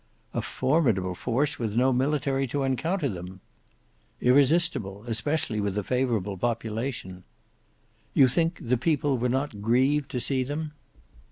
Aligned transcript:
"A 0.33 0.41
formidable 0.41 1.13
force 1.13 1.59
with 1.59 1.75
no 1.75 1.93
military 1.93 2.47
to 2.47 2.63
encounter 2.63 3.07
them." 3.07 3.39
"Irresistible, 4.19 5.03
especially 5.05 5.61
with 5.61 5.77
a 5.77 5.83
favourable 5.83 6.37
population." 6.37 7.23
"You 8.15 8.27
think 8.27 8.57
the 8.59 8.77
people 8.77 9.19
were 9.19 9.29
not 9.29 9.61
grieved 9.61 10.09
to 10.09 10.19
see 10.19 10.41
them?" 10.41 10.71